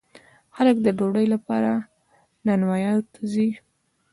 خلک 0.55 0.77
د 0.81 0.87
ډوډۍ 0.97 1.27
لپاره 1.33 1.71
نانواییو 2.45 2.99
ته 3.13 3.21
ځي. 3.31 3.47